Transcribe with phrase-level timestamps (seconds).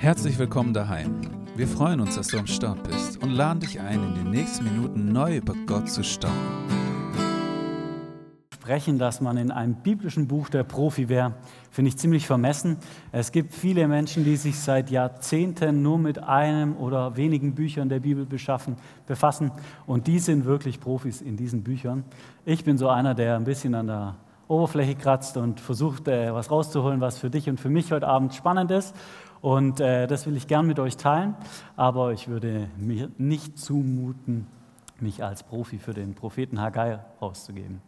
[0.00, 1.20] Herzlich willkommen daheim.
[1.56, 4.62] Wir freuen uns, dass du am Start bist und laden dich ein, in den nächsten
[4.62, 6.38] Minuten neu über Gott zu staunen.
[8.54, 11.34] Sprechen, dass man in einem biblischen Buch der Profi wäre,
[11.72, 12.76] finde ich ziemlich vermessen.
[13.10, 17.98] Es gibt viele Menschen, die sich seit Jahrzehnten nur mit einem oder wenigen Büchern der
[17.98, 19.50] Bibel beschaffen, befassen
[19.84, 22.04] und die sind wirklich Profis in diesen Büchern.
[22.44, 24.14] Ich bin so einer, der ein bisschen an der
[24.48, 28.34] Oberfläche kratzt und versucht, äh, was rauszuholen, was für dich und für mich heute Abend
[28.34, 28.96] spannend ist.
[29.40, 31.34] Und äh, das will ich gern mit euch teilen,
[31.76, 34.46] aber ich würde mir nicht zumuten,
[35.00, 37.80] mich als Profi für den Propheten Haggai auszugeben.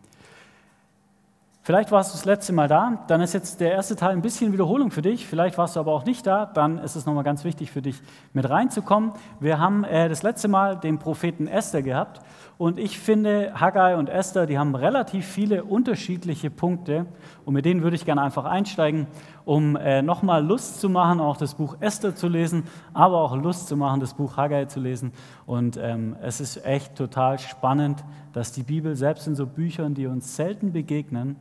[1.62, 4.52] Vielleicht warst du das letzte Mal da, dann ist jetzt der erste Teil ein bisschen
[4.52, 5.26] Wiederholung für dich.
[5.26, 8.00] Vielleicht warst du aber auch nicht da, dann ist es nochmal ganz wichtig für dich
[8.32, 9.12] mit reinzukommen.
[9.40, 12.22] Wir haben äh, das letzte Mal den Propheten Esther gehabt
[12.60, 17.06] und ich finde, Haggai und Esther, die haben relativ viele unterschiedliche Punkte
[17.46, 19.06] und mit denen würde ich gerne einfach einsteigen,
[19.46, 23.66] um äh, nochmal Lust zu machen, auch das Buch Esther zu lesen, aber auch Lust
[23.68, 25.12] zu machen, das Buch Haggai zu lesen.
[25.46, 30.06] Und ähm, es ist echt total spannend, dass die Bibel selbst in so Büchern, die
[30.06, 31.36] uns selten begegnen,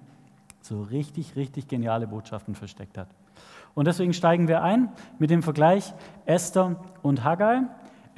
[0.61, 3.09] so richtig, richtig geniale Botschaften versteckt hat.
[3.76, 4.88] Und deswegen steigen wir ein
[5.20, 5.94] mit dem Vergleich
[6.26, 7.64] Esther und Haggai.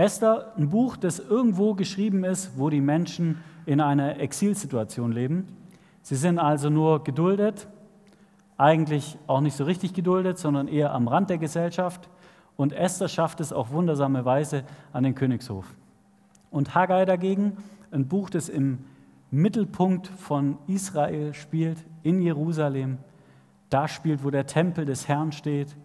[0.01, 5.45] Esther, ein Buch, das irgendwo geschrieben ist, wo die Menschen in einer Exilsituation leben.
[6.01, 7.67] Sie sind also nur geduldet,
[8.57, 12.09] eigentlich auch nicht so richtig geduldet, sondern eher am Rand der Gesellschaft.
[12.55, 15.67] Und Esther schafft es auf wundersame Weise an den Königshof.
[16.49, 17.57] Und Haggai dagegen,
[17.91, 18.79] ein Buch, das im
[19.29, 22.97] Mittelpunkt von Israel spielt, in Jerusalem,
[23.69, 25.77] da spielt, wo der Tempel des Herrn steht,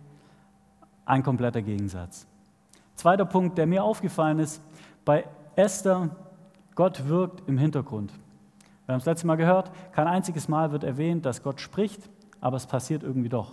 [1.05, 2.27] ein kompletter Gegensatz.
[2.97, 4.63] Zweiter Punkt, der mir aufgefallen ist,
[5.05, 6.11] bei Esther,
[6.75, 8.13] Gott wirkt im Hintergrund.
[8.87, 12.09] Wir haben es letzte Mal gehört, kein einziges Mal wird erwähnt, dass Gott spricht,
[12.41, 13.53] aber es passiert irgendwie doch.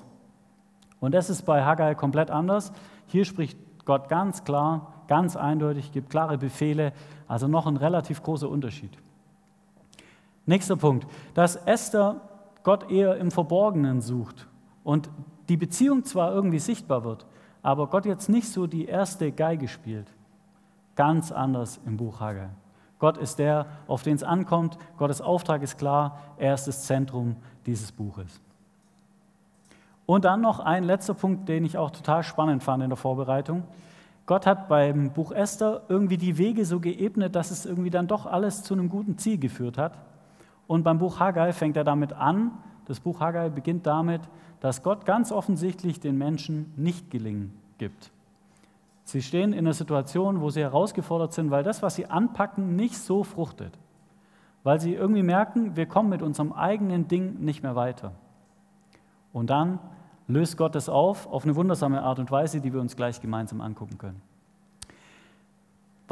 [1.00, 2.72] Und das ist bei Haggai komplett anders.
[3.08, 6.94] Hier spricht Gott ganz klar, ganz eindeutig, gibt klare Befehle,
[7.28, 8.98] also noch ein relativ großer Unterschied.
[10.46, 12.22] Nächster Punkt, dass Esther
[12.64, 14.48] Gott eher im Verborgenen sucht
[14.84, 15.10] und
[15.50, 17.26] die Beziehung zwar irgendwie sichtbar wird,
[17.64, 20.08] aber Gott jetzt nicht so die erste Geige spielt.
[20.96, 22.50] Ganz anders im Buch Haggai.
[23.00, 24.78] Gott ist der, auf den es ankommt.
[24.98, 26.20] Gottes Auftrag ist klar.
[26.38, 27.36] Er ist das Zentrum
[27.66, 28.40] dieses Buches.
[30.06, 33.64] Und dann noch ein letzter Punkt, den ich auch total spannend fand in der Vorbereitung.
[34.26, 38.26] Gott hat beim Buch Esther irgendwie die Wege so geebnet, dass es irgendwie dann doch
[38.26, 39.98] alles zu einem guten Ziel geführt hat.
[40.68, 42.52] Und beim Buch Haggai fängt er damit an.
[42.86, 44.22] Das Buch Haggai beginnt damit,
[44.64, 48.14] dass Gott ganz offensichtlich den Menschen nicht gelingen gibt.
[49.04, 52.98] Sie stehen in einer Situation, wo sie herausgefordert sind, weil das, was sie anpacken, nicht
[52.98, 53.78] so fruchtet.
[54.64, 58.14] Weil sie irgendwie merken, wir kommen mit unserem eigenen Ding nicht mehr weiter.
[59.34, 59.80] Und dann
[60.30, 63.60] löst Gott es auf auf eine wundersame Art und Weise, die wir uns gleich gemeinsam
[63.60, 64.22] angucken können.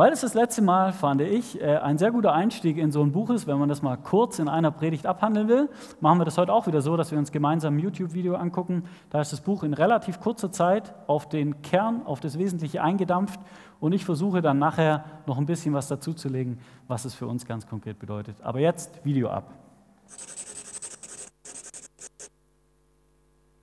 [0.02, 3.12] Weil es das letzte Mal, fand ich, äh, ein sehr guter Einstieg in so ein
[3.12, 5.70] Buch ist, wenn man das mal kurz in einer Predigt abhandeln will,
[6.00, 8.86] machen wir das heute auch wieder so, dass wir uns gemeinsam ein YouTube-Video angucken.
[9.12, 13.40] Da ist das Buch in relativ kurzer Zeit auf den Kern, auf das Wesentliche eingedampft
[13.80, 16.58] und ich versuche dann nachher noch ein bisschen was dazuzulegen,
[16.88, 18.38] was es für uns ganz konkret bedeutet.
[18.42, 19.54] Aber jetzt Video ab.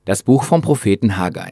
[0.04, 1.50] Das Buch vom Propheten Haggai.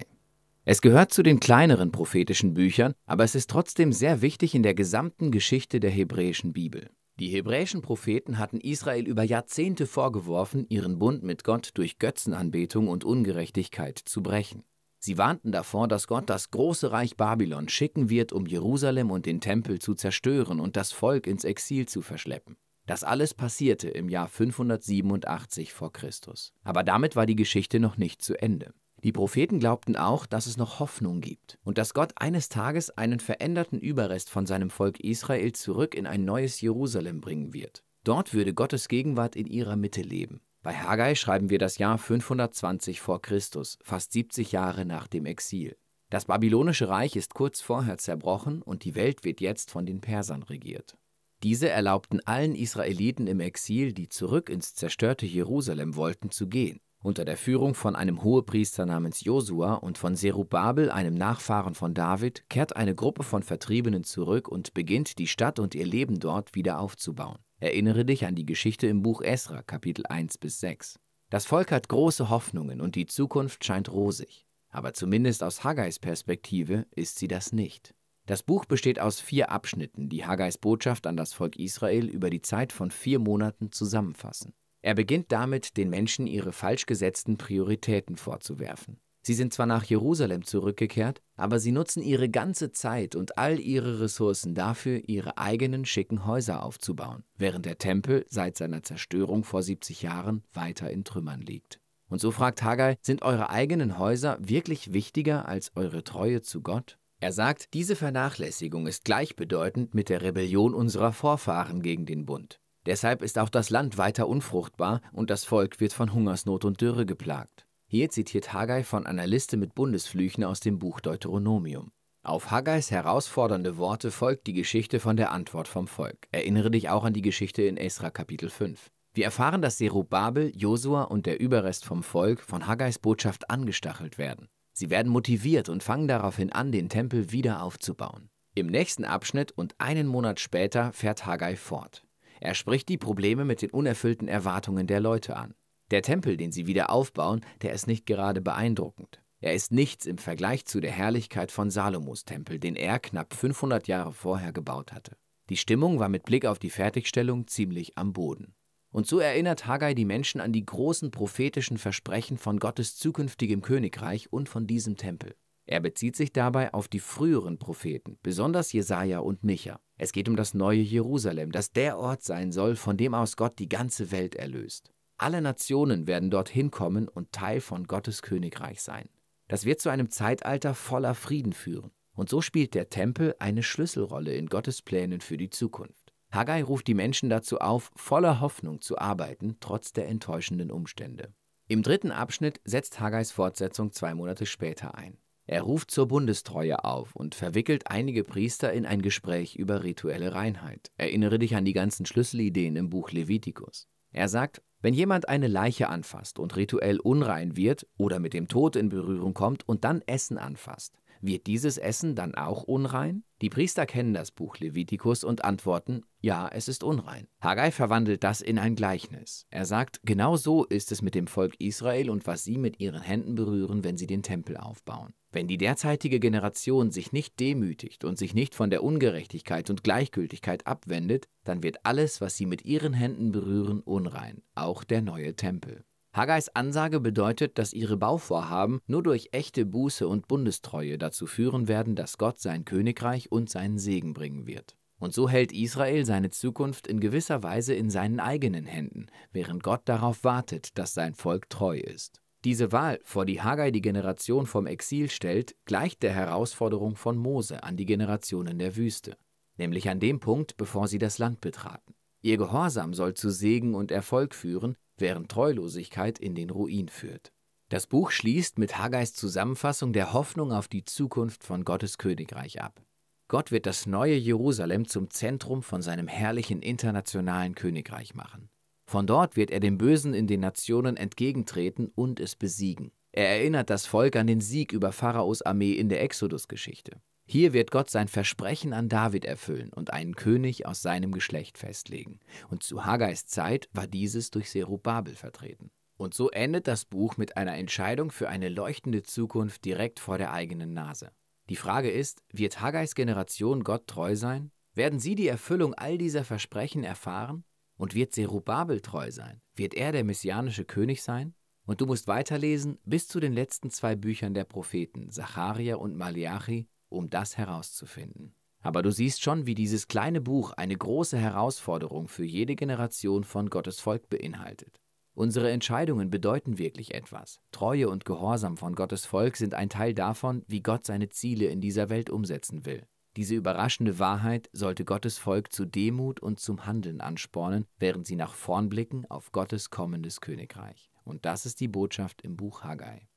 [0.68, 4.74] Es gehört zu den kleineren prophetischen Büchern, aber es ist trotzdem sehr wichtig in der
[4.74, 6.90] gesamten Geschichte der hebräischen Bibel.
[7.20, 13.04] Die hebräischen Propheten hatten Israel über Jahrzehnte vorgeworfen, ihren Bund mit Gott durch Götzenanbetung und
[13.04, 14.64] Ungerechtigkeit zu brechen.
[14.98, 19.40] Sie warnten davor, dass Gott das große Reich Babylon schicken wird, um Jerusalem und den
[19.40, 22.56] Tempel zu zerstören und das Volk ins Exil zu verschleppen.
[22.86, 26.52] Das alles passierte im Jahr 587 vor Christus.
[26.64, 28.74] Aber damit war die Geschichte noch nicht zu Ende.
[29.06, 33.20] Die Propheten glaubten auch, dass es noch Hoffnung gibt und dass Gott eines Tages einen
[33.20, 37.84] veränderten Überrest von seinem Volk Israel zurück in ein neues Jerusalem bringen wird.
[38.02, 40.40] Dort würde Gottes Gegenwart in ihrer Mitte leben.
[40.64, 45.76] Bei Haggai schreiben wir das Jahr 520 vor Christus, fast 70 Jahre nach dem Exil.
[46.10, 50.42] Das babylonische Reich ist kurz vorher zerbrochen und die Welt wird jetzt von den Persern
[50.42, 50.98] regiert.
[51.44, 56.80] Diese erlaubten allen Israeliten im Exil, die zurück ins zerstörte Jerusalem wollten, zu gehen.
[57.06, 62.50] Unter der Führung von einem Hohepriester namens Josua und von Serubabel, einem Nachfahren von David,
[62.50, 66.80] kehrt eine Gruppe von Vertriebenen zurück und beginnt die Stadt und ihr Leben dort wieder
[66.80, 67.38] aufzubauen.
[67.60, 70.98] Erinnere dich an die Geschichte im Buch Esra, Kapitel 1 bis 6.
[71.30, 74.44] Das Volk hat große Hoffnungen und die Zukunft scheint rosig.
[74.70, 77.94] Aber zumindest aus Haggais Perspektive ist sie das nicht.
[78.26, 82.42] Das Buch besteht aus vier Abschnitten, die Haggais Botschaft an das Volk Israel über die
[82.42, 84.54] Zeit von vier Monaten zusammenfassen.
[84.86, 89.00] Er beginnt damit, den Menschen ihre falsch gesetzten Prioritäten vorzuwerfen.
[89.20, 93.98] Sie sind zwar nach Jerusalem zurückgekehrt, aber sie nutzen ihre ganze Zeit und all ihre
[93.98, 100.02] Ressourcen dafür, ihre eigenen schicken Häuser aufzubauen, während der Tempel seit seiner Zerstörung vor 70
[100.02, 101.80] Jahren weiter in Trümmern liegt.
[102.08, 106.96] Und so fragt Haggai, sind eure eigenen Häuser wirklich wichtiger als eure Treue zu Gott?
[107.18, 112.60] Er sagt, diese Vernachlässigung ist gleichbedeutend mit der Rebellion unserer Vorfahren gegen den Bund.
[112.86, 117.04] Deshalb ist auch das Land weiter unfruchtbar und das Volk wird von Hungersnot und Dürre
[117.04, 117.66] geplagt.
[117.88, 121.90] Hier zitiert Haggai von einer Liste mit Bundesflüchen aus dem Buch Deuteronomium.
[122.22, 126.26] Auf Haggais herausfordernde Worte folgt die Geschichte von der Antwort vom Volk.
[126.32, 128.90] Erinnere dich auch an die Geschichte in Esra Kapitel 5.
[129.14, 134.48] Wir erfahren, dass Zerubabel, Josua und der Überrest vom Volk von Haggais Botschaft angestachelt werden.
[134.72, 138.28] Sie werden motiviert und fangen daraufhin an, den Tempel wieder aufzubauen.
[138.54, 142.05] Im nächsten Abschnitt und einen Monat später fährt Haggai fort.
[142.40, 145.54] Er spricht die Probleme mit den unerfüllten Erwartungen der Leute an.
[145.90, 149.22] Der Tempel, den sie wieder aufbauen, der ist nicht gerade beeindruckend.
[149.40, 153.86] Er ist nichts im Vergleich zu der Herrlichkeit von Salomos Tempel, den er knapp 500
[153.86, 155.16] Jahre vorher gebaut hatte.
[155.48, 158.54] Die Stimmung war mit Blick auf die Fertigstellung ziemlich am Boden.
[158.90, 164.32] Und so erinnert Haggai die Menschen an die großen prophetischen Versprechen von Gottes zukünftigem Königreich
[164.32, 165.36] und von diesem Tempel.
[165.66, 169.80] Er bezieht sich dabei auf die früheren Propheten, besonders Jesaja und Micha.
[169.98, 173.58] Es geht um das neue Jerusalem, das der Ort sein soll, von dem aus Gott
[173.58, 174.92] die ganze Welt erlöst.
[175.16, 179.08] Alle Nationen werden dorthin kommen und Teil von Gottes Königreich sein.
[179.48, 181.92] Das wird zu einem Zeitalter voller Frieden führen.
[182.14, 186.12] Und so spielt der Tempel eine Schlüsselrolle in Gottes Plänen für die Zukunft.
[186.30, 191.32] Haggai ruft die Menschen dazu auf, voller Hoffnung zu arbeiten, trotz der enttäuschenden Umstände.
[191.68, 195.18] Im dritten Abschnitt setzt Haggais Fortsetzung zwei Monate später ein.
[195.48, 200.90] Er ruft zur Bundestreue auf und verwickelt einige Priester in ein Gespräch über rituelle Reinheit.
[200.96, 203.86] Erinnere dich an die ganzen Schlüsselideen im Buch Levitikus.
[204.10, 208.74] Er sagt, wenn jemand eine Leiche anfasst und rituell unrein wird oder mit dem Tod
[208.74, 213.24] in Berührung kommt und dann Essen anfasst, wird dieses Essen dann auch unrein?
[213.42, 217.28] Die Priester kennen das Buch Levitikus und antworten, ja, es ist unrein.
[217.40, 219.46] Haggai verwandelt das in ein Gleichnis.
[219.50, 223.02] Er sagt, genau so ist es mit dem Volk Israel und was sie mit ihren
[223.02, 225.12] Händen berühren, wenn sie den Tempel aufbauen.
[225.32, 230.66] Wenn die derzeitige Generation sich nicht demütigt und sich nicht von der Ungerechtigkeit und Gleichgültigkeit
[230.66, 235.84] abwendet, dann wird alles, was sie mit ihren Händen berühren, unrein, auch der neue Tempel.
[236.16, 241.94] Haggais Ansage bedeutet, dass ihre Bauvorhaben nur durch echte Buße und Bundestreue dazu führen werden,
[241.94, 244.78] dass Gott sein Königreich und seinen Segen bringen wird.
[244.98, 249.82] Und so hält Israel seine Zukunft in gewisser Weise in seinen eigenen Händen, während Gott
[249.84, 252.22] darauf wartet, dass sein Volk treu ist.
[252.44, 257.62] Diese Wahl, vor die Haggai die Generation vom Exil stellt, gleicht der Herausforderung von Mose
[257.62, 259.18] an die Generationen der Wüste,
[259.58, 261.94] nämlich an dem Punkt, bevor sie das Land betraten.
[262.22, 267.32] Ihr Gehorsam soll zu Segen und Erfolg führen, während Treulosigkeit in den Ruin führt.
[267.68, 272.80] Das Buch schließt mit Haggais Zusammenfassung der Hoffnung auf die Zukunft von Gottes Königreich ab.
[273.28, 278.48] Gott wird das neue Jerusalem zum Zentrum von seinem herrlichen internationalen Königreich machen.
[278.88, 282.92] Von dort wird er dem Bösen in den Nationen entgegentreten und es besiegen.
[283.10, 287.00] Er erinnert das Volk an den Sieg über Pharaos Armee in der Exodus-Geschichte.
[287.28, 292.20] Hier wird Gott sein Versprechen an David erfüllen und einen König aus seinem Geschlecht festlegen.
[292.48, 295.72] Und zu Haggais Zeit war dieses durch Serubabel vertreten.
[295.96, 300.32] Und so endet das Buch mit einer Entscheidung für eine leuchtende Zukunft direkt vor der
[300.32, 301.10] eigenen Nase.
[301.48, 304.52] Die Frage ist, wird Haggais Generation Gott treu sein?
[304.74, 307.44] Werden sie die Erfüllung all dieser Versprechen erfahren?
[307.76, 309.40] Und wird Serubabel treu sein?
[309.54, 311.34] Wird er der messianische König sein?
[311.66, 316.68] Und du musst weiterlesen bis zu den letzten zwei Büchern der Propheten, Zacharia und Malachi,
[316.88, 318.34] um das herauszufinden.
[318.60, 323.48] Aber du siehst schon, wie dieses kleine Buch eine große Herausforderung für jede Generation von
[323.48, 324.80] Gottes Volk beinhaltet.
[325.14, 327.40] Unsere Entscheidungen bedeuten wirklich etwas.
[327.50, 331.60] Treue und Gehorsam von Gottes Volk sind ein Teil davon, wie Gott seine Ziele in
[331.60, 332.86] dieser Welt umsetzen will.
[333.16, 338.34] Diese überraschende Wahrheit sollte Gottes Volk zu Demut und zum Handeln anspornen, während sie nach
[338.34, 340.90] vorn blicken auf Gottes kommendes Königreich.
[341.02, 343.08] Und das ist die Botschaft im Buch Haggai.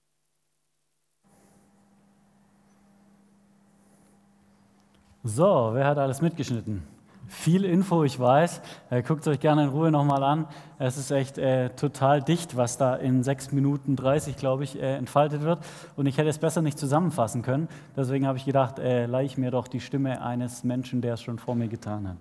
[5.24, 6.84] So, wer hat alles mitgeschnitten?
[7.28, 8.62] Viel Info, ich weiß.
[8.90, 10.48] Äh, Guckt euch gerne in Ruhe nochmal an.
[10.80, 14.96] Es ist echt äh, total dicht, was da in 6 Minuten 30, glaube ich, äh,
[14.96, 15.60] entfaltet wird.
[15.98, 17.68] Und ich hätte es besser nicht zusammenfassen können.
[17.98, 21.22] Deswegen habe ich gedacht, äh, leih ich mir doch die Stimme eines Menschen, der es
[21.22, 22.18] schon vor mir getan hat.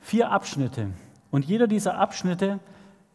[0.00, 0.88] Vier Abschnitte.
[1.30, 2.60] Und jeder dieser Abschnitte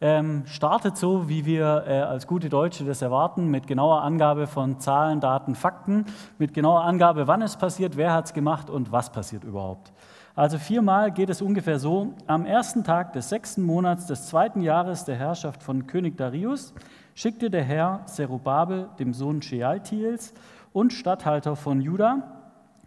[0.00, 4.80] ähm, startet so, wie wir äh, als gute Deutsche das erwarten, mit genauer Angabe von
[4.80, 6.06] Zahlen, Daten, Fakten,
[6.38, 9.92] mit genauer Angabe, wann es passiert, wer hat es gemacht und was passiert überhaupt.
[10.34, 12.14] Also viermal geht es ungefähr so.
[12.26, 16.72] Am ersten Tag des sechsten Monats des zweiten Jahres der Herrschaft von König Darius
[17.14, 20.32] schickte der Herr Zerubabel, dem Sohn Shealtiels
[20.72, 22.36] und Statthalter von Juda,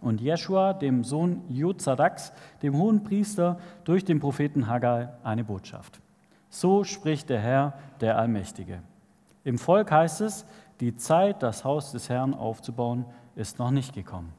[0.04, 6.03] und Jeschua, dem Sohn Jozadaks, dem hohen Priester, durch den Propheten Haggai eine Botschaft.
[6.54, 8.84] So spricht der Herr, der Allmächtige.
[9.44, 10.46] Im Volk heißt es,
[10.82, 13.06] die Zeit, das Haus des Herrn aufzubauen,
[13.36, 14.32] ist noch nicht gekommen.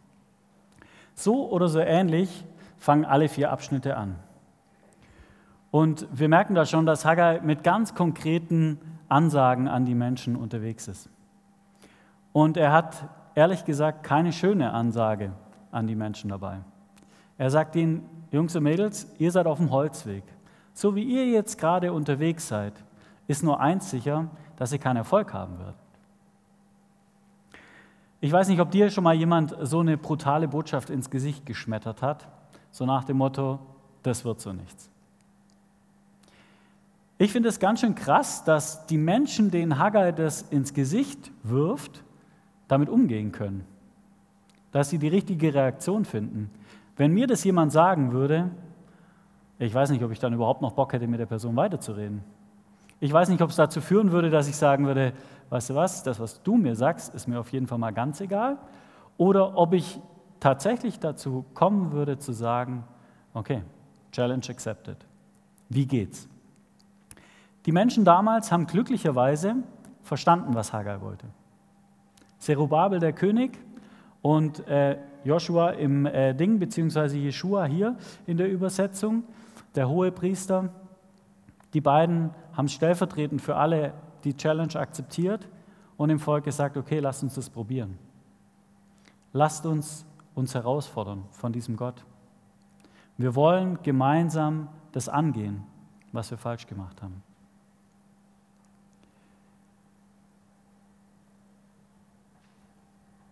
[1.14, 2.44] So oder so ähnlich
[2.76, 4.14] fangen alle vier Abschnitte an.
[5.72, 8.78] Und wir merken da schon, dass Haggai mit ganz konkreten
[9.08, 11.10] Ansagen an die Menschen unterwegs ist.
[12.32, 15.32] Und er hat ehrlich gesagt keine schöne Ansage
[15.72, 16.58] an die Menschen dabei.
[17.38, 20.22] Er sagt ihnen, Jungs und Mädels, ihr seid auf dem Holzweg.
[20.74, 22.74] So wie ihr jetzt gerade unterwegs seid,
[23.26, 25.74] ist nur eins sicher, dass ihr keinen Erfolg haben wird.
[28.20, 32.02] Ich weiß nicht, ob dir schon mal jemand so eine brutale Botschaft ins Gesicht geschmettert
[32.02, 32.28] hat,
[32.70, 33.58] so nach dem Motto,
[34.02, 34.90] das wird so nichts.
[37.16, 42.02] Ich finde es ganz schön krass, dass die Menschen, denen Haggai das ins Gesicht wirft,
[42.68, 43.66] damit umgehen können
[44.74, 46.50] dass sie die richtige Reaktion finden.
[46.96, 48.50] Wenn mir das jemand sagen würde,
[49.64, 52.22] ich weiß nicht, ob ich dann überhaupt noch Bock hätte, mit der Person weiterzureden.
[53.00, 55.12] Ich weiß nicht, ob es dazu führen würde, dass ich sagen würde,
[55.50, 58.20] weißt du was, das, was du mir sagst, ist mir auf jeden Fall mal ganz
[58.20, 58.58] egal.
[59.16, 60.00] Oder ob ich
[60.40, 62.84] tatsächlich dazu kommen würde zu sagen,
[63.32, 63.62] okay,
[64.12, 64.98] Challenge accepted.
[65.68, 66.28] Wie geht's?
[67.66, 69.56] Die Menschen damals haben glücklicherweise
[70.02, 71.26] verstanden, was Haggai wollte.
[72.38, 73.58] Zerubabel, der König,
[74.24, 77.94] und äh, Joshua im äh, Ding, beziehungsweise Jeshua hier
[78.26, 79.24] in der Übersetzung,
[79.74, 80.70] der hohe Priester.
[81.72, 85.48] Die beiden haben stellvertretend für alle die Challenge akzeptiert
[85.96, 87.98] und dem Volk gesagt, okay, lasst uns das probieren.
[89.32, 92.04] Lasst uns uns herausfordern von diesem Gott.
[93.16, 95.64] Wir wollen gemeinsam das angehen,
[96.12, 97.22] was wir falsch gemacht haben.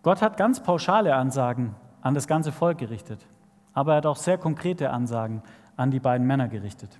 [0.01, 3.25] Gott hat ganz pauschale Ansagen an das ganze Volk gerichtet,
[3.73, 5.41] aber er hat auch sehr konkrete Ansagen
[5.75, 6.99] an die beiden Männer gerichtet.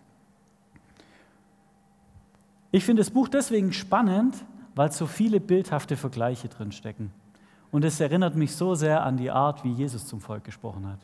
[2.71, 4.43] Ich finde das Buch deswegen spannend,
[4.75, 7.11] weil so viele bildhafte Vergleiche drinstecken.
[7.71, 10.99] Und es erinnert mich so sehr an die Art, wie Jesus zum Volk gesprochen hat.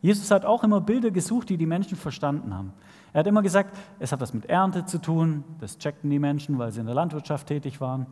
[0.00, 2.72] Jesus hat auch immer Bilder gesucht, die die Menschen verstanden haben.
[3.12, 6.58] Er hat immer gesagt, es hat was mit Ernte zu tun, das checkten die Menschen,
[6.58, 8.06] weil sie in der Landwirtschaft tätig waren.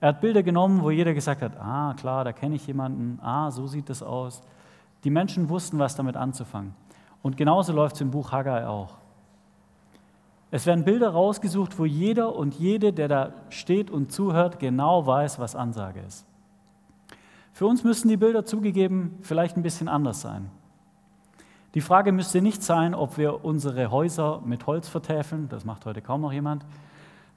[0.00, 3.50] Er hat Bilder genommen, wo jeder gesagt hat, ah klar, da kenne ich jemanden, ah,
[3.50, 4.42] so sieht das aus.
[5.04, 6.74] Die Menschen wussten, was damit anzufangen.
[7.22, 8.96] Und genauso läuft es im Buch Haggai auch.
[10.50, 15.38] Es werden Bilder rausgesucht, wo jeder und jede, der da steht und zuhört, genau weiß,
[15.38, 16.26] was Ansage ist.
[17.52, 20.50] Für uns müssten die Bilder zugegeben vielleicht ein bisschen anders sein.
[21.74, 26.02] Die Frage müsste nicht sein, ob wir unsere Häuser mit Holz vertäfeln, das macht heute
[26.02, 26.66] kaum noch jemand,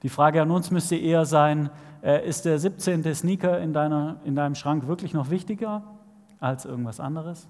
[0.02, 1.70] die Frage an uns müsste eher sein,
[2.02, 3.14] äh, ist der 17.
[3.14, 5.82] Sneaker in, deiner, in deinem Schrank wirklich noch wichtiger
[6.38, 7.48] als irgendwas anderes?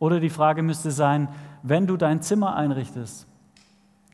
[0.00, 1.28] Oder die Frage müsste sein,
[1.62, 3.28] wenn du dein Zimmer einrichtest,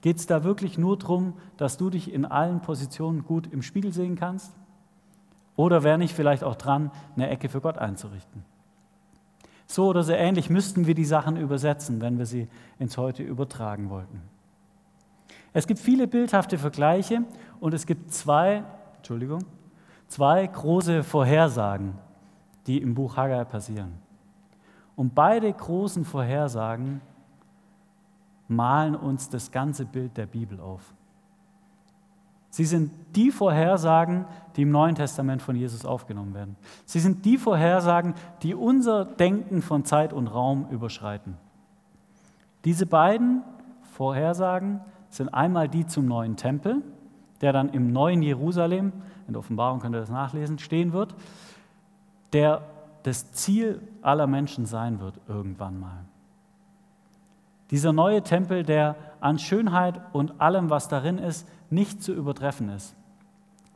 [0.02, 3.92] geht es da wirklich nur darum, dass du dich in allen Positionen gut im Spiegel
[3.92, 4.54] sehen kannst?
[5.54, 8.44] Oder wäre nicht vielleicht auch dran, eine Ecke für Gott einzurichten?
[9.66, 13.88] So oder so ähnlich müssten wir die Sachen übersetzen, wenn wir sie ins Heute übertragen
[13.88, 14.22] wollten.
[15.52, 17.22] Es gibt viele bildhafte Vergleiche
[17.60, 18.64] und es gibt zwei,
[18.96, 19.44] Entschuldigung,
[20.08, 21.94] zwei große Vorhersagen,
[22.66, 24.05] die im Buch Haggai passieren.
[24.96, 27.02] Und beide großen Vorhersagen
[28.48, 30.94] malen uns das ganze Bild der Bibel auf.
[32.48, 34.24] Sie sind die Vorhersagen,
[34.56, 36.56] die im Neuen Testament von Jesus aufgenommen werden.
[36.86, 41.36] Sie sind die Vorhersagen, die unser Denken von Zeit und Raum überschreiten.
[42.64, 43.42] Diese beiden
[43.92, 46.82] Vorhersagen sind einmal die zum neuen Tempel,
[47.42, 48.92] der dann im neuen Jerusalem,
[49.26, 51.14] in der Offenbarung könnt ihr das nachlesen, stehen wird,
[52.32, 52.62] der
[53.06, 56.04] das Ziel aller Menschen sein wird irgendwann mal.
[57.70, 62.94] Dieser neue Tempel, der an Schönheit und allem, was darin ist, nicht zu übertreffen ist.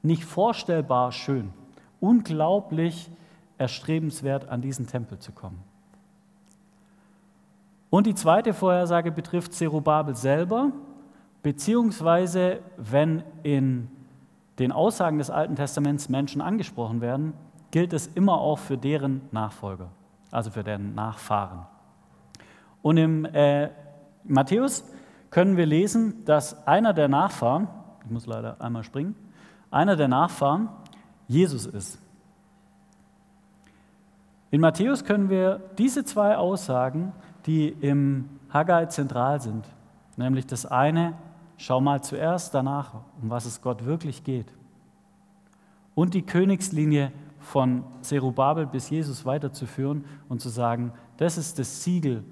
[0.03, 1.53] Nicht vorstellbar schön,
[2.01, 3.11] unglaublich
[3.59, 5.63] erstrebenswert, an diesen Tempel zu kommen.
[7.91, 10.73] Und die zweite Vorhersage betrifft Zerubabel selber,
[11.43, 13.89] Beziehungsweise, wenn in
[14.59, 17.33] den Aussagen des Alten Testaments Menschen angesprochen werden,
[17.71, 19.89] gilt es immer auch für deren Nachfolger,
[20.31, 21.67] also für deren Nachfahren.
[22.83, 23.71] Und im äh,
[24.25, 24.85] Matthäus
[25.31, 27.69] können wir lesen, dass einer der Nachfahren,
[28.05, 29.15] ich muss leider einmal springen,
[29.71, 30.69] einer der Nachfahren
[31.29, 31.99] Jesus ist.
[34.51, 37.13] In Matthäus können wir diese zwei Aussagen,
[37.47, 39.65] die im Haggai zentral sind.
[40.17, 41.15] Nämlich das eine,
[41.57, 44.53] schau mal zuerst danach, um was es Gott wirklich geht.
[45.95, 52.25] Und die Königslinie von Zerubabel bis Jesus weiterzuführen und zu sagen, das ist das Siegel,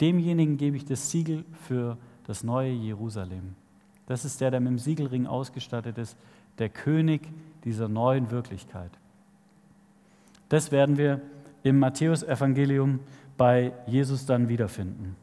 [0.00, 3.54] demjenigen gebe ich das Siegel für das neue Jerusalem.
[4.06, 6.16] Das ist der, der mit dem Siegelring ausgestattet ist,
[6.58, 7.22] der König
[7.64, 8.90] dieser neuen Wirklichkeit.
[10.48, 11.20] Das werden wir
[11.62, 13.00] im Matthäusevangelium
[13.36, 15.16] bei Jesus dann wiederfinden.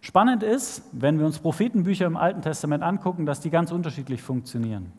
[0.00, 4.92] Spannend ist, wenn wir uns Prophetenbücher im Alten Testament angucken, dass die ganz unterschiedlich funktionieren.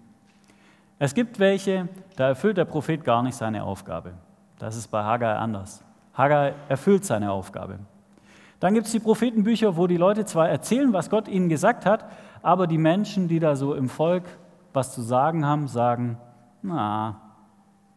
[0.99, 4.13] Es gibt welche, da erfüllt der Prophet gar nicht seine Aufgabe.
[4.59, 5.83] Das ist bei Haggai anders.
[6.13, 7.79] Haggai erfüllt seine Aufgabe.
[8.59, 12.05] Dann gibt es die Prophetenbücher, wo die Leute zwar erzählen, was Gott ihnen gesagt hat,
[12.41, 14.23] aber die Menschen, die da so im Volk
[14.73, 16.17] was zu sagen haben, sagen,
[16.61, 17.21] na,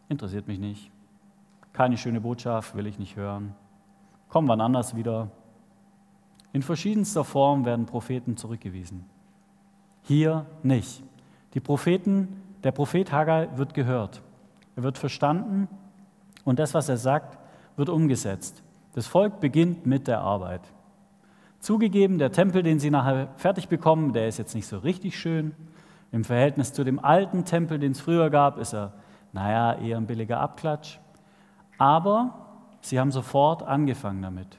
[0.08, 0.90] interessiert mich nicht.
[1.72, 3.54] Keine schöne Botschaft will ich nicht hören.
[4.28, 5.28] Kommen wann anders wieder.
[6.52, 9.04] In verschiedenster Form werden Propheten zurückgewiesen.
[10.02, 11.02] Hier nicht.
[11.54, 14.22] Die Propheten, der Prophet Haggai wird gehört.
[14.76, 15.68] Er wird verstanden
[16.44, 17.38] und das, was er sagt,
[17.76, 18.62] wird umgesetzt.
[18.94, 20.62] Das Volk beginnt mit der Arbeit.
[21.60, 25.54] Zugegeben, der Tempel, den sie nachher fertig bekommen, der ist jetzt nicht so richtig schön.
[26.12, 28.92] Im Verhältnis zu dem alten Tempel, den es früher gab, ist er,
[29.32, 30.98] naja, eher ein billiger Abklatsch.
[31.78, 32.34] Aber
[32.80, 34.58] sie haben sofort angefangen damit.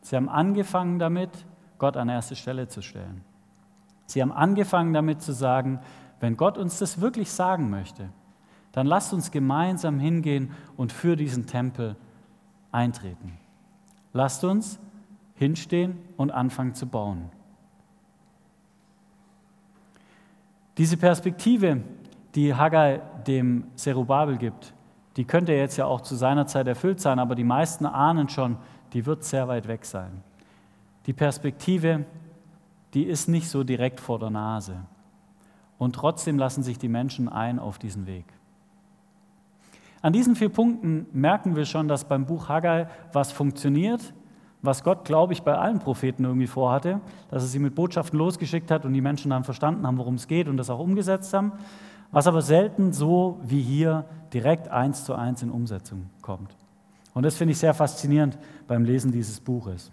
[0.00, 1.30] Sie haben angefangen damit,
[1.78, 3.22] Gott an erste Stelle zu stellen.
[4.06, 5.80] Sie haben angefangen damit zu sagen,
[6.20, 8.08] wenn Gott uns das wirklich sagen möchte,
[8.72, 11.96] dann lasst uns gemeinsam hingehen und für diesen Tempel
[12.70, 13.38] eintreten.
[14.12, 14.78] Lasst uns
[15.34, 17.30] hinstehen und anfangen zu bauen.
[20.76, 21.82] Diese Perspektive,
[22.34, 24.74] die Haggai dem Zerubabel gibt,
[25.16, 28.56] die könnte jetzt ja auch zu seiner Zeit erfüllt sein, aber die meisten ahnen schon,
[28.92, 30.22] die wird sehr weit weg sein.
[31.06, 32.04] Die Perspektive,
[32.94, 34.76] die ist nicht so direkt vor der Nase.
[35.78, 38.24] Und trotzdem lassen sich die Menschen ein auf diesen Weg.
[40.00, 44.12] An diesen vier Punkten merken wir schon, dass beim Buch Haggai was funktioniert,
[44.62, 47.00] was Gott, glaube ich, bei allen Propheten irgendwie vorhatte,
[47.30, 50.26] dass er sie mit Botschaften losgeschickt hat und die Menschen dann verstanden haben, worum es
[50.26, 51.52] geht und das auch umgesetzt haben,
[52.10, 56.56] was aber selten so wie hier direkt eins zu eins in Umsetzung kommt.
[57.14, 59.90] Und das finde ich sehr faszinierend beim Lesen dieses Buches.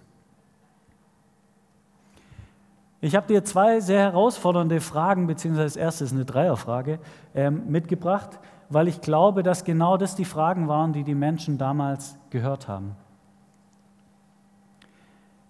[3.06, 6.98] Ich habe dir zwei sehr herausfordernde Fragen, beziehungsweise das erste ist eine Dreierfrage,
[7.36, 8.40] ähm, mitgebracht,
[8.70, 12.96] weil ich glaube, dass genau das die Fragen waren, die die Menschen damals gehört haben.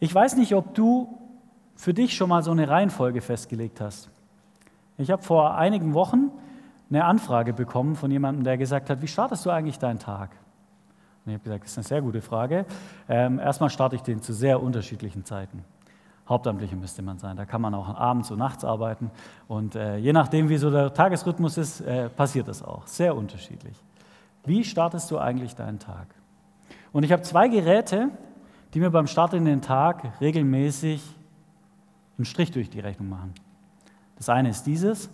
[0.01, 1.17] Ich weiß nicht, ob du
[1.77, 4.09] für dich schon mal so eine Reihenfolge festgelegt hast.
[4.97, 6.31] Ich habe vor einigen Wochen
[6.89, 10.31] eine Anfrage bekommen von jemandem, der gesagt hat, wie startest du eigentlich deinen Tag?
[11.25, 12.65] Und ich habe gesagt, das ist eine sehr gute Frage.
[13.07, 15.63] Ähm, erstmal starte ich den zu sehr unterschiedlichen Zeiten.
[16.27, 17.37] Hauptamtliche müsste man sein.
[17.37, 19.11] Da kann man auch abends und nachts arbeiten.
[19.47, 22.87] Und äh, je nachdem, wie so der Tagesrhythmus ist, äh, passiert das auch.
[22.87, 23.77] Sehr unterschiedlich.
[24.43, 26.07] Wie startest du eigentlich deinen Tag?
[26.91, 28.09] Und ich habe zwei Geräte,
[28.73, 31.03] die mir beim Start in den Tag regelmäßig
[32.17, 33.33] einen Strich durch die Rechnung machen.
[34.15, 35.09] Das eine ist dieses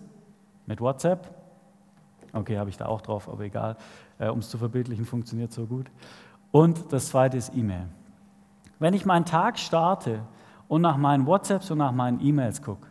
[0.65, 1.29] mit WhatsApp.
[2.33, 3.75] Okay, habe ich da auch drauf, aber egal.
[4.17, 5.87] Äh, um es zu verbildlichen, funktioniert so gut.
[6.51, 7.87] Und das zweite ist E-Mail.
[8.79, 10.21] Wenn ich meinen Tag starte
[10.71, 12.87] und nach meinen WhatsApps und nach meinen E-Mails gucke,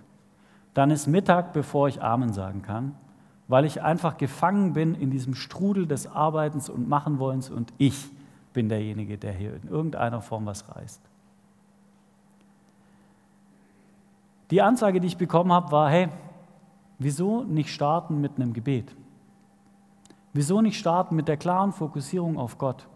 [0.74, 2.94] dann ist Mittag, bevor ich Amen sagen kann,
[3.48, 8.10] weil ich einfach gefangen bin in diesem Strudel des Arbeitens und Machenwollens und ich
[8.52, 11.00] bin derjenige, der hier in irgendeiner Form was reißt.
[14.50, 16.10] Die Ansage, die ich bekommen habe, war, hey,
[16.98, 18.94] wieso nicht starten mit einem Gebet?
[20.34, 22.86] Wieso nicht starten mit der klaren Fokussierung auf Gott?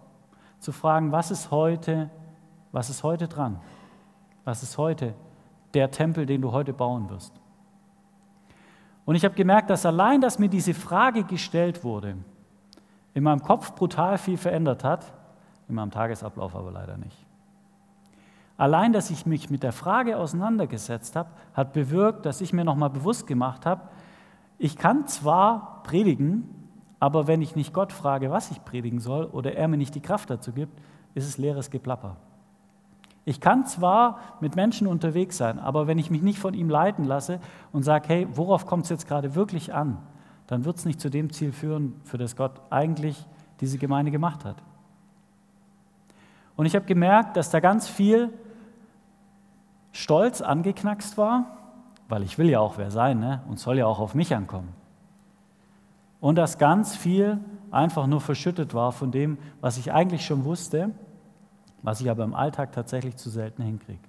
[0.58, 2.10] Zu fragen, was ist heute,
[2.70, 3.60] was ist heute dran?
[4.44, 5.14] Was ist heute
[5.72, 7.32] der Tempel, den du heute bauen wirst?
[9.04, 12.16] Und ich habe gemerkt, dass allein, dass mir diese Frage gestellt wurde,
[13.12, 15.12] in meinem Kopf brutal viel verändert hat,
[15.68, 17.26] in meinem Tagesablauf aber leider nicht.
[18.56, 22.90] Allein, dass ich mich mit der Frage auseinandergesetzt habe, hat bewirkt, dass ich mir nochmal
[22.90, 23.82] bewusst gemacht habe,
[24.58, 26.48] ich kann zwar predigen,
[27.00, 30.00] aber wenn ich nicht Gott frage, was ich predigen soll, oder er mir nicht die
[30.00, 30.80] Kraft dazu gibt,
[31.14, 32.16] ist es leeres Geplapper.
[33.24, 37.04] Ich kann zwar mit Menschen unterwegs sein, aber wenn ich mich nicht von ihm leiten
[37.04, 37.40] lasse
[37.72, 39.98] und sage, hey, worauf kommt es jetzt gerade wirklich an,
[40.46, 43.26] dann wird es nicht zu dem Ziel führen, für das Gott eigentlich
[43.60, 44.56] diese Gemeinde gemacht hat.
[46.56, 48.30] Und ich habe gemerkt, dass da ganz viel
[49.92, 51.56] Stolz angeknackst war,
[52.08, 53.42] weil ich will ja auch wer sein ne?
[53.48, 54.68] und soll ja auch auf mich ankommen.
[56.20, 57.38] Und dass ganz viel
[57.70, 60.90] einfach nur verschüttet war von dem, was ich eigentlich schon wusste
[61.84, 64.00] was ich aber im Alltag tatsächlich zu selten hinkriege.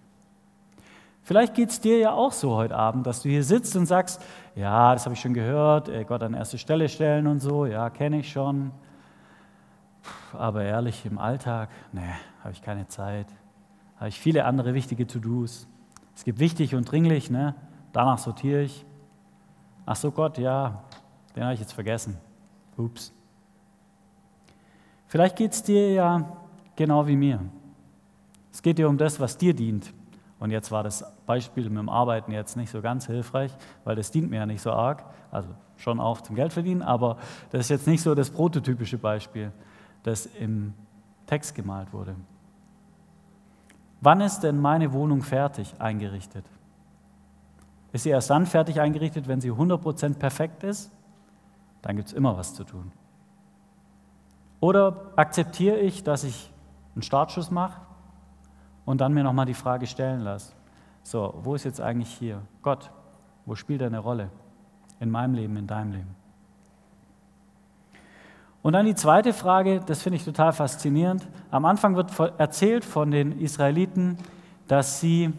[1.22, 4.24] Vielleicht geht es dir ja auch so heute Abend, dass du hier sitzt und sagst,
[4.56, 8.20] ja, das habe ich schon gehört, Gott an erste Stelle stellen und so, ja, kenne
[8.20, 8.72] ich schon.
[10.34, 12.02] Aber ehrlich, im Alltag, nee,
[12.42, 13.28] habe ich keine Zeit.
[13.98, 15.68] Habe ich viele andere wichtige To-Dos.
[16.16, 17.56] Es gibt wichtig und dringlich, ne?
[17.92, 18.86] danach sortiere ich.
[19.86, 20.84] Ach so, Gott, ja,
[21.36, 22.18] den habe ich jetzt vergessen.
[22.78, 23.14] Ups.
[25.08, 26.38] Vielleicht geht es dir ja
[26.76, 27.40] genau wie mir.
[28.56, 29.94] Es geht dir um das, was dir dient.
[30.40, 33.52] Und jetzt war das Beispiel mit dem Arbeiten jetzt nicht so ganz hilfreich,
[33.84, 35.04] weil das dient mir ja nicht so arg.
[35.30, 37.18] Also schon auch zum Geld verdienen, aber
[37.52, 39.52] das ist jetzt nicht so das prototypische Beispiel,
[40.04, 40.74] das im
[41.26, 42.16] Text gemalt wurde.
[44.00, 46.46] Wann ist denn meine Wohnung fertig eingerichtet?
[47.92, 50.94] Ist sie erst dann fertig eingerichtet, wenn sie 100% perfekt ist?
[51.82, 52.94] Dann gibt es immer was zu tun.
[54.62, 56.54] Oder akzeptiere ich, dass ich
[56.96, 57.82] einen Startschuss mache
[58.86, 60.54] und dann mir nochmal die Frage stellen lasse,
[61.04, 62.92] so, wo ist jetzt eigentlich hier Gott?
[63.46, 64.30] Wo spielt er eine Rolle?
[65.00, 66.16] In meinem Leben, in deinem Leben.
[68.64, 71.28] Und dann die zweite Frage, das finde ich total faszinierend.
[71.52, 74.18] Am Anfang wird erzählt von den Israeliten,
[74.68, 75.32] dass sie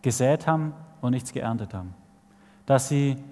[0.00, 1.92] gesät haben und nichts geerntet haben.
[2.64, 3.22] Dass sie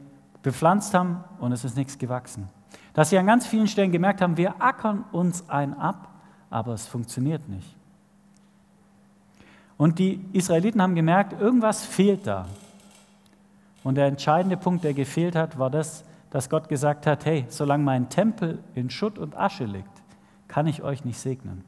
[0.42, 2.50] bepflanzt haben und es ist nichts gewachsen.
[2.92, 6.10] Dass sie an ganz vielen Stellen gemerkt haben, wir ackern uns ein ab,
[6.50, 7.79] aber es funktioniert nicht.
[9.80, 12.44] Und die Israeliten haben gemerkt, irgendwas fehlt da.
[13.82, 17.82] Und der entscheidende Punkt, der gefehlt hat, war das, dass Gott gesagt hat, hey, solange
[17.82, 19.88] mein Tempel in Schutt und Asche liegt,
[20.48, 21.64] kann ich euch nicht segnen.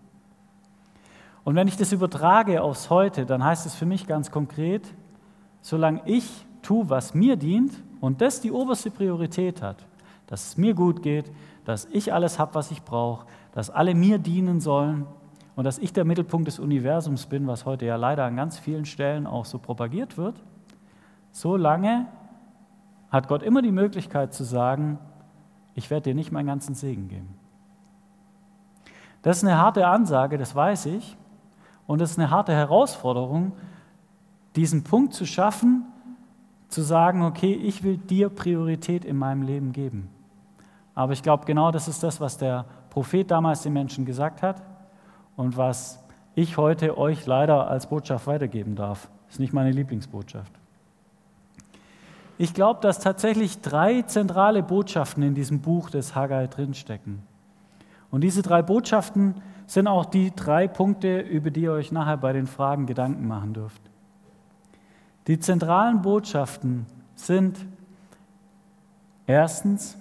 [1.43, 4.83] Und wenn ich das übertrage aufs Heute, dann heißt es für mich ganz konkret,
[5.63, 7.73] solange ich tue, was mir dient
[8.03, 9.87] und das die oberste Priorität hat,
[10.27, 11.33] dass es mir gut geht,
[11.65, 15.07] dass ich alles habe, was ich brauche, dass alle mir dienen sollen,
[15.55, 18.85] und dass ich der Mittelpunkt des Universums bin, was heute ja leider an ganz vielen
[18.85, 20.43] Stellen auch so propagiert wird,
[21.31, 22.07] so lange
[23.11, 24.99] hat Gott immer die Möglichkeit zu sagen,
[25.75, 27.35] ich werde dir nicht meinen ganzen Segen geben.
[29.21, 31.17] Das ist eine harte Ansage, das weiß ich.
[31.87, 33.53] Und es ist eine harte Herausforderung,
[34.57, 35.85] diesen Punkt zu schaffen,
[36.69, 40.09] zu sagen, okay, ich will dir Priorität in meinem Leben geben.
[40.95, 44.63] Aber ich glaube, genau das ist das, was der Prophet damals den Menschen gesagt hat
[45.37, 46.03] und was
[46.35, 49.09] ich heute euch leider als Botschaft weitergeben darf.
[49.29, 50.53] Ist nicht meine Lieblingsbotschaft.
[52.39, 57.23] Ich glaube, dass tatsächlich drei zentrale Botschaften in diesem Buch des Haggai drinstecken.
[58.11, 62.33] Und diese drei Botschaften sind auch die drei Punkte, über die ihr euch nachher bei
[62.33, 63.81] den Fragen Gedanken machen dürft.
[65.29, 67.65] Die zentralen Botschaften sind
[69.27, 69.97] erstens,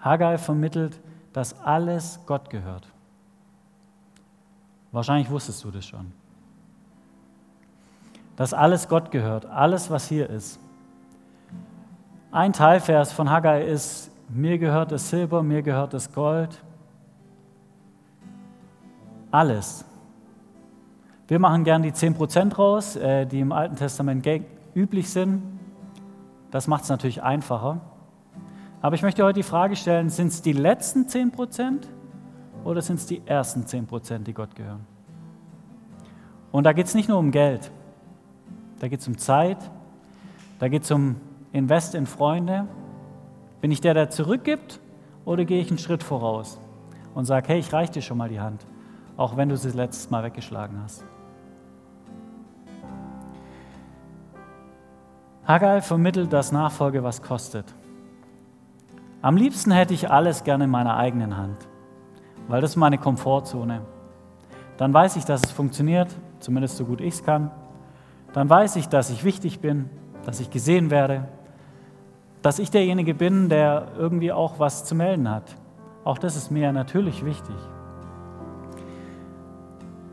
[0.00, 1.00] Haggai vermittelt,
[1.32, 2.93] dass alles Gott gehört.
[4.94, 6.12] Wahrscheinlich wusstest du das schon.
[8.36, 10.60] Dass alles Gott gehört, alles, was hier ist.
[12.30, 16.62] Ein Teilvers von Haggai ist, mir gehört das Silber, mir gehört das Gold.
[19.32, 19.84] Alles.
[21.26, 24.24] Wir machen gern die 10% raus, äh, die im Alten Testament
[24.76, 25.42] üblich sind.
[26.52, 27.80] Das macht es natürlich einfacher.
[28.80, 31.88] Aber ich möchte heute die Frage stellen, sind es die letzten 10%
[32.64, 34.86] oder sind es die ersten 10 Prozent, die Gott gehören?
[36.50, 37.70] Und da geht es nicht nur um Geld,
[38.78, 39.58] da geht es um Zeit,
[40.58, 41.16] da geht es um
[41.52, 42.66] Invest in Freunde.
[43.60, 44.80] Bin ich der, der zurückgibt
[45.24, 46.58] oder gehe ich einen Schritt voraus
[47.14, 48.66] und sage, hey, ich reiche dir schon mal die Hand,
[49.16, 51.04] auch wenn du sie letztes Mal weggeschlagen hast?
[55.46, 57.74] Haggai vermittelt, dass Nachfolge was kostet.
[59.20, 61.68] Am liebsten hätte ich alles gerne in meiner eigenen Hand
[62.48, 63.82] weil das ist meine Komfortzone.
[64.76, 67.50] Dann weiß ich, dass es funktioniert, zumindest so gut ich es kann.
[68.32, 69.88] Dann weiß ich, dass ich wichtig bin,
[70.26, 71.28] dass ich gesehen werde,
[72.42, 75.56] dass ich derjenige bin, der irgendwie auch was zu melden hat.
[76.04, 77.56] Auch das ist mir natürlich wichtig.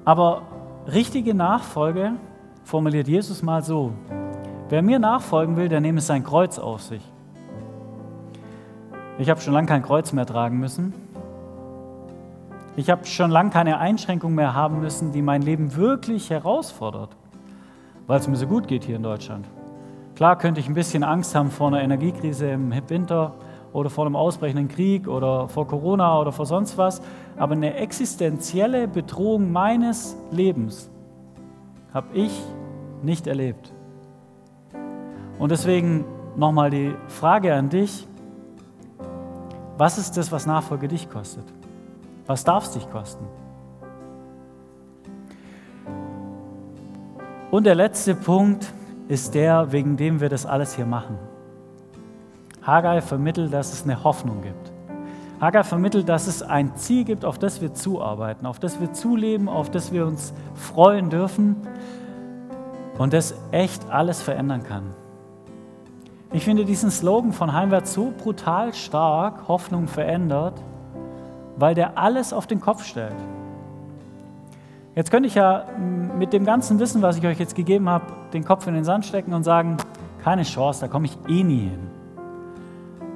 [0.05, 0.43] Aber
[0.91, 2.13] richtige Nachfolge
[2.63, 3.91] formuliert Jesus mal so.
[4.69, 7.01] Wer mir nachfolgen will, der nehme sein Kreuz auf sich.
[9.19, 10.93] Ich habe schon lange kein Kreuz mehr tragen müssen.
[12.77, 17.09] Ich habe schon lange keine Einschränkung mehr haben müssen, die mein Leben wirklich herausfordert,
[18.07, 19.45] weil es mir so gut geht hier in Deutschland.
[20.15, 23.33] Klar könnte ich ein bisschen Angst haben vor einer Energiekrise im Winter
[23.73, 27.01] oder vor einem ausbrechenden Krieg oder vor Corona oder vor sonst was,
[27.37, 30.89] aber eine existenzielle Bedrohung meines Lebens
[31.93, 32.31] habe ich
[33.01, 33.73] nicht erlebt.
[35.39, 36.05] Und deswegen
[36.37, 38.07] nochmal die Frage an dich,
[39.77, 41.60] was ist das, was Nachfolge dich kostet?
[42.27, 43.25] Was darf es dich kosten?
[47.51, 48.73] Und der letzte Punkt
[49.07, 51.17] ist der, wegen dem wir das alles hier machen.
[52.63, 54.71] Haggai vermittelt, dass es eine Hoffnung gibt.
[55.41, 59.49] Haggai vermittelt, dass es ein Ziel gibt, auf das wir zuarbeiten, auf das wir zuleben,
[59.49, 61.57] auf das wir uns freuen dürfen
[62.97, 64.93] und das echt alles verändern kann.
[66.31, 70.61] Ich finde diesen Slogan von Heimwärts so brutal stark, Hoffnung verändert,
[71.61, 73.15] weil der alles auf den Kopf stellt.
[74.95, 75.65] Jetzt könnte ich ja
[76.17, 79.05] mit dem ganzen Wissen, was ich euch jetzt gegeben habe, den Kopf in den Sand
[79.05, 79.77] stecken und sagen,
[80.21, 81.87] keine Chance, da komme ich eh nie hin.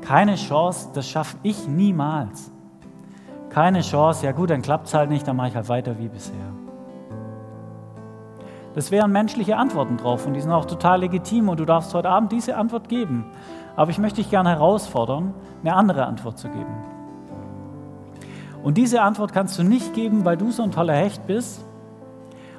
[0.01, 2.51] Keine Chance, das schaffe ich niemals.
[3.49, 6.07] Keine Chance, ja gut, dann klappt es halt nicht, dann mache ich halt weiter wie
[6.07, 6.35] bisher.
[8.73, 12.09] Das wären menschliche Antworten drauf und die sind auch total legitim und du darfst heute
[12.09, 13.25] Abend diese Antwort geben.
[13.75, 16.94] Aber ich möchte dich gerne herausfordern, eine andere Antwort zu geben.
[18.65, 21.63] Und diese Antwort kannst du nicht geben, weil du so ein toller Hecht bist.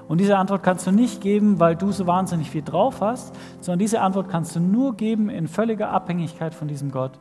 [0.07, 3.81] Und diese Antwort kannst du nicht geben, weil du so wahnsinnig viel drauf hast, sondern
[3.81, 7.19] diese Antwort kannst du nur geben in völliger Abhängigkeit von diesem Gott.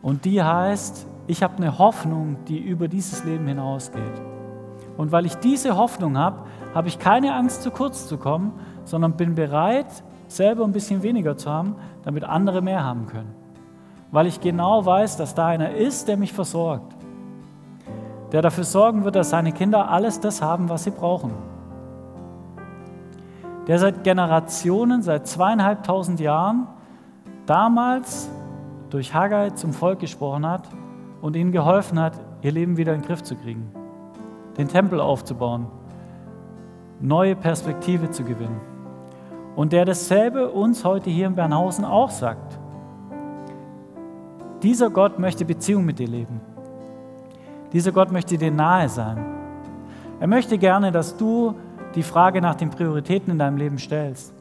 [0.00, 4.02] Und die heißt, ich habe eine Hoffnung, die über dieses Leben hinausgeht.
[4.96, 8.54] Und weil ich diese Hoffnung habe, habe ich keine Angst, zu kurz zu kommen,
[8.86, 13.34] sondern bin bereit, selber ein bisschen weniger zu haben, damit andere mehr haben können.
[14.12, 16.97] Weil ich genau weiß, dass da einer ist, der mich versorgt
[18.32, 21.32] der dafür sorgen wird, dass seine Kinder alles das haben, was sie brauchen.
[23.66, 26.66] Der seit Generationen, seit zweieinhalbtausend Jahren
[27.46, 28.30] damals
[28.90, 30.68] durch Haggai zum Volk gesprochen hat
[31.20, 33.70] und ihnen geholfen hat, ihr Leben wieder in den Griff zu kriegen,
[34.56, 35.66] den Tempel aufzubauen,
[37.00, 38.60] neue Perspektive zu gewinnen.
[39.56, 42.58] Und der dasselbe uns heute hier in Bernhausen auch sagt.
[44.62, 46.40] Dieser Gott möchte Beziehung mit dir leben.
[47.72, 49.18] Dieser Gott möchte dir nahe sein.
[50.20, 51.54] Er möchte gerne, dass du
[51.94, 54.32] die Frage nach den Prioritäten in deinem Leben stellst.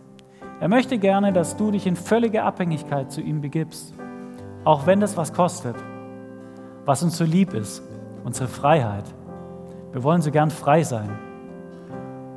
[0.60, 3.94] Er möchte gerne, dass du dich in völlige Abhängigkeit zu ihm begibst,
[4.64, 5.76] auch wenn das was kostet.
[6.86, 7.84] Was uns so lieb ist,
[8.24, 9.04] unsere Freiheit.
[9.92, 11.10] Wir wollen so gern frei sein.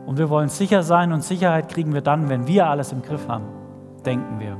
[0.07, 3.29] Und wir wollen sicher sein und Sicherheit kriegen wir dann, wenn wir alles im Griff
[3.29, 3.44] haben,
[4.05, 4.57] denken wir.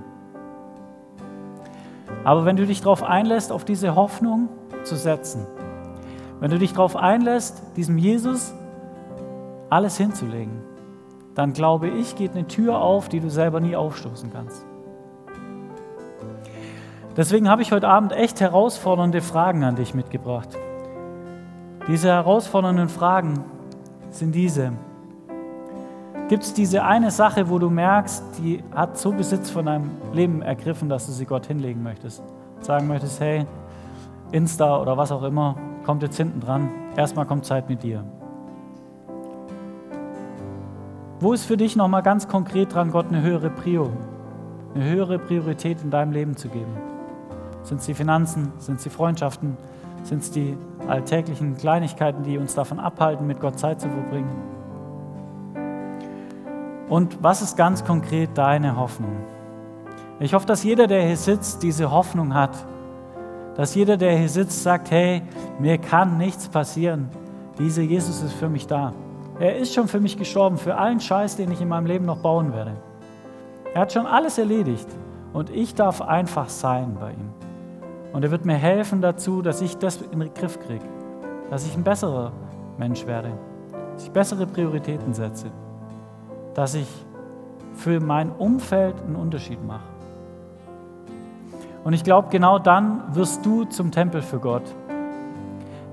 [2.25, 4.49] Aber wenn du dich darauf einlässt, auf diese Hoffnung
[4.85, 5.47] zu setzen,
[6.41, 8.55] wenn du dich darauf einlässt, diesem Jesus
[9.69, 10.63] alles hinzulegen,
[11.35, 14.67] dann glaube ich, geht eine Tür auf, die du selber nie aufstoßen kannst.
[17.17, 20.49] Deswegen habe ich heute Abend echt herausfordernde Fragen an dich mitgebracht.
[21.89, 23.45] Diese herausfordernden Fragen
[24.11, 24.73] sind diese.
[26.29, 30.43] Gibt es diese eine Sache, wo du merkst, die hat so Besitz von deinem Leben
[30.43, 32.23] ergriffen, dass du sie Gott hinlegen möchtest?
[32.61, 33.47] Sagen möchtest, hey,
[34.31, 36.69] Insta oder was auch immer, kommt jetzt hinten dran.
[36.97, 38.05] Erstmal kommt Zeit mit dir.
[41.21, 43.91] Wo ist für dich nochmal ganz konkret dran, Gott eine höhere Prio,
[44.75, 46.77] eine höhere Priorität in deinem Leben zu geben?
[47.63, 48.53] Sind es die Finanzen?
[48.59, 49.57] Sind es die Freundschaften?
[50.03, 50.57] Sind es die
[50.89, 54.31] alltäglichen Kleinigkeiten, die uns davon abhalten, mit Gott Zeit zu verbringen?
[56.89, 59.17] Und was ist ganz konkret deine Hoffnung?
[60.19, 62.51] Ich hoffe, dass jeder, der hier sitzt, diese Hoffnung hat,
[63.61, 65.21] dass jeder, der hier sitzt, sagt, hey,
[65.59, 67.11] mir kann nichts passieren.
[67.59, 68.95] Dieser Jesus ist für mich da.
[69.39, 72.23] Er ist schon für mich gestorben, für allen Scheiß, den ich in meinem Leben noch
[72.23, 72.73] bauen werde.
[73.75, 74.89] Er hat schon alles erledigt
[75.35, 77.35] und ich darf einfach sein bei ihm.
[78.15, 80.87] Und er wird mir helfen dazu, dass ich das in den Griff kriege,
[81.51, 82.33] dass ich ein besserer
[82.79, 83.31] Mensch werde,
[83.93, 85.51] dass ich bessere Prioritäten setze,
[86.55, 86.89] dass ich
[87.75, 89.90] für mein Umfeld einen Unterschied mache.
[91.85, 94.63] Und ich glaube, genau dann wirst du zum Tempel für Gott.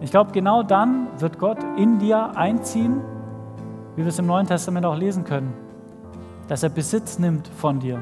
[0.01, 3.01] Ich glaube, genau dann wird Gott in dir einziehen,
[3.95, 5.53] wie wir es im Neuen Testament auch lesen können,
[6.47, 7.99] dass er Besitz nimmt von dir,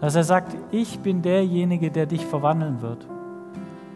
[0.00, 3.06] dass er sagt, ich bin derjenige, der dich verwandeln wird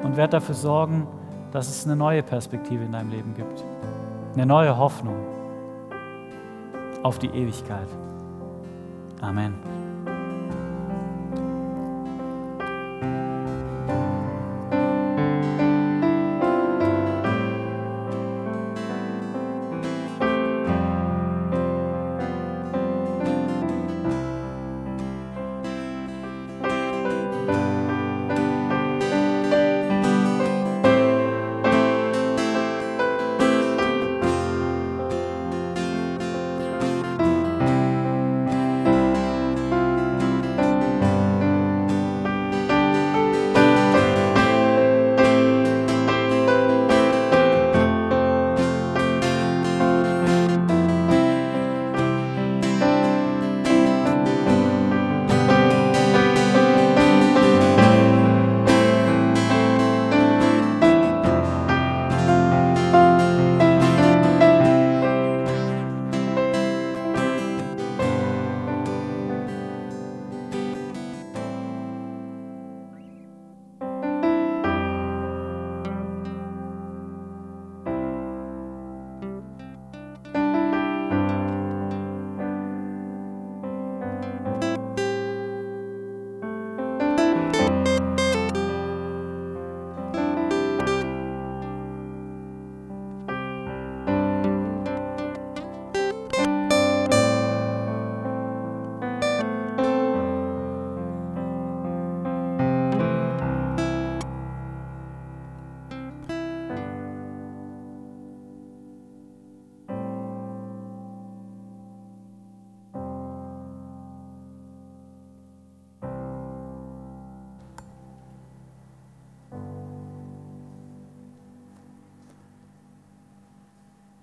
[0.02, 1.06] und werde dafür sorgen,
[1.52, 3.64] dass es eine neue Perspektive in deinem Leben gibt,
[4.34, 5.16] eine neue Hoffnung
[7.02, 7.88] auf die Ewigkeit.
[9.20, 9.77] Amen.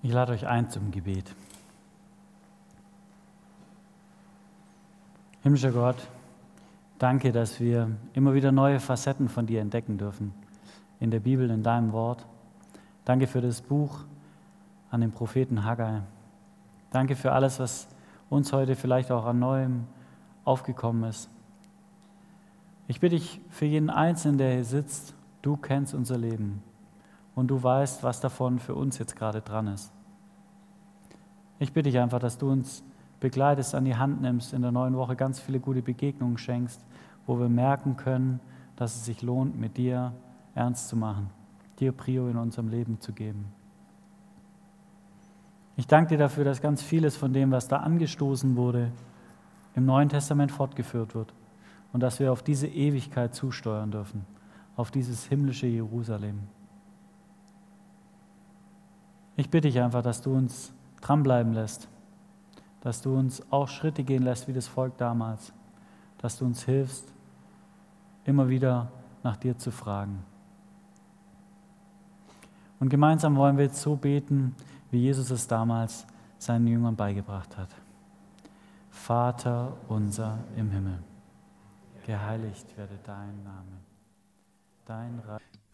[0.06, 1.34] Ich lade euch ein zum Gebet.
[5.42, 5.96] Himmlischer Gott,
[7.00, 10.32] danke, dass wir immer wieder neue Facetten von dir entdecken dürfen.
[11.00, 12.24] In der Bibel, in deinem Wort.
[13.04, 14.04] Danke für das Buch
[14.92, 16.02] an den Propheten Haggai.
[16.92, 17.88] Danke für alles, was
[18.30, 19.88] uns heute vielleicht auch an Neuem
[20.44, 21.28] aufgekommen ist.
[22.86, 26.62] Ich bitte dich für jeden Einzelnen, der hier sitzt, du kennst unser Leben
[27.34, 29.95] und du weißt, was davon für uns jetzt gerade dran ist.
[31.58, 32.84] Ich bitte dich einfach, dass du uns
[33.20, 36.84] begleitest, an die Hand nimmst, in der neuen Woche ganz viele gute Begegnungen schenkst,
[37.26, 38.40] wo wir merken können,
[38.76, 40.12] dass es sich lohnt, mit dir
[40.54, 41.30] ernst zu machen,
[41.78, 43.46] dir Prio in unserem Leben zu geben.
[45.76, 48.92] Ich danke dir dafür, dass ganz vieles von dem, was da angestoßen wurde,
[49.74, 51.34] im Neuen Testament fortgeführt wird
[51.92, 54.24] und dass wir auf diese Ewigkeit zusteuern dürfen,
[54.74, 56.40] auf dieses himmlische Jerusalem.
[59.36, 60.72] Ich bitte dich einfach, dass du uns
[61.06, 61.88] dranbleiben lässt,
[62.80, 65.52] dass du uns auch Schritte gehen lässt wie das Volk damals,
[66.18, 67.12] dass du uns hilfst,
[68.24, 68.90] immer wieder
[69.22, 70.24] nach dir zu fragen.
[72.78, 74.54] Und gemeinsam wollen wir jetzt so beten,
[74.90, 76.06] wie Jesus es damals
[76.38, 77.70] seinen Jüngern beigebracht hat.
[78.90, 80.98] Vater unser im Himmel,
[82.04, 83.80] geheiligt werde dein Name.
[84.84, 85.55] Dein Reich.